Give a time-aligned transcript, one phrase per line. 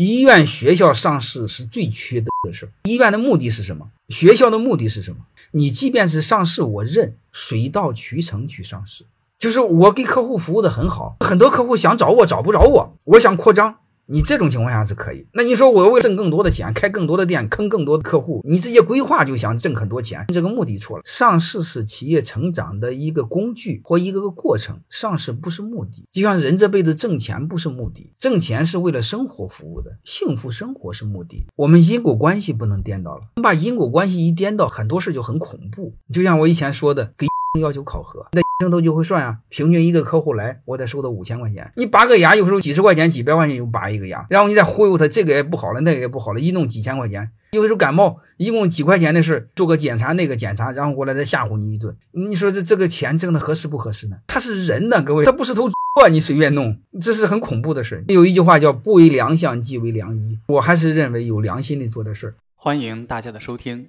[0.00, 2.70] 医院、学校上市是最缺德的事儿。
[2.84, 3.88] 医院的目的是什么？
[4.08, 5.26] 学校的目的是什么？
[5.50, 9.04] 你即便是上市，我认水到渠成去上市，
[9.40, 13.78] 就是我给客户服务的很好，很多客户想找我找不着我，我想扩张。
[14.10, 15.26] 你这种情况下是可以。
[15.34, 21.02] 那你说我为了挣更多的钱，开更多的店，坑更多的客户，你直接规划就想挣很多钱，这个目的错了。
[21.04, 26.06] 上市是企业成长的一个工具或一个个过程，上市不是目的。
[26.10, 31.46] 就像人这辈子挣钱不是目的，挣钱是为了生活服务的，幸福生活是目的。
[31.56, 35.94] 我们因果关系不能颠倒了，我们把因果关系一颠倒，很多事就很恐怖。
[36.10, 37.27] 就像我以前说的，给。
[37.58, 39.38] 要求考核，那生头就会算啊。
[39.48, 41.72] 平均一个客户来，我得收他五千块钱。
[41.76, 47.30] 你拔个牙，有时候几十块钱、几百块钱就拔一个牙，然后你再忽悠他，这个也不好了，那个也不好了，一弄几千块钱。
[47.52, 51.96] 有时候感冒，一共几块钱的事，做个检查，那个检查，然后过来再吓唬你一顿。
[52.12, 54.18] 你说这这个钱挣的合适不合适呢？
[54.26, 56.08] 他是人呢，各位，他不是头猪啊！
[56.08, 58.04] 你随便弄，这是很恐怖的事。
[58.08, 60.38] 有一句话叫“不为良相，即为良医”。
[60.48, 62.34] 我还是认为有良心的做的事。
[62.54, 63.88] 欢迎大家的收听，